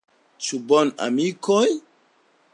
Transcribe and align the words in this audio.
Ĉu 0.45 0.59
bone, 0.71 0.95
amikoj? 1.09 1.63